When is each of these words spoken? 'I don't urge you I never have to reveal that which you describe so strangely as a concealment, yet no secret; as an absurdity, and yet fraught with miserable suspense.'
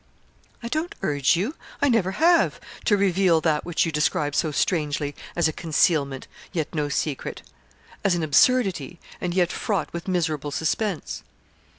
'I 0.63 0.69
don't 0.69 0.95
urge 1.03 1.35
you 1.35 1.53
I 1.79 1.87
never 1.87 2.13
have 2.13 2.59
to 2.85 2.97
reveal 2.97 3.39
that 3.41 3.63
which 3.65 3.85
you 3.85 3.91
describe 3.91 4.33
so 4.33 4.49
strangely 4.51 5.13
as 5.35 5.47
a 5.47 5.53
concealment, 5.53 6.25
yet 6.51 6.73
no 6.73 6.89
secret; 6.89 7.43
as 8.03 8.15
an 8.15 8.23
absurdity, 8.23 8.99
and 9.21 9.35
yet 9.35 9.51
fraught 9.51 9.93
with 9.93 10.07
miserable 10.07 10.49
suspense.' 10.49 11.21